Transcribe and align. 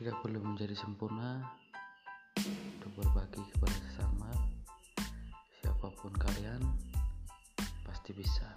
tidak 0.00 0.16
perlu 0.24 0.40
menjadi 0.40 0.72
sempurna 0.72 1.44
untuk 2.40 2.88
berbagi 2.96 3.44
kepada 3.52 3.76
sesama. 3.84 4.32
Siapa 5.60 5.92
pun 5.92 6.08
kalian 6.16 6.64
pasti 7.84 8.16
bisa. 8.16 8.48